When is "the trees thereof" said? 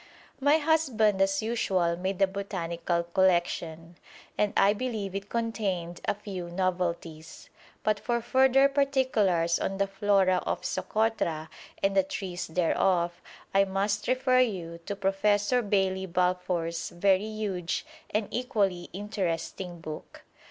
11.95-13.21